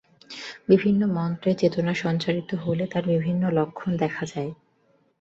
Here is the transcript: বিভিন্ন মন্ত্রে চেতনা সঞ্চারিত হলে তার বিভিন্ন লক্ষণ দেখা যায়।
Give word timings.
বিভিন্ন 0.69 1.01
মন্ত্রে 1.15 1.51
চেতনা 1.55 1.93
সঞ্চারিত 2.03 2.49
হলে 2.63 2.83
তার 2.87 3.03
বিভিন্ন 3.13 3.43
লক্ষণ 3.57 3.91
দেখা 3.97 4.23
যায়। 4.25 4.51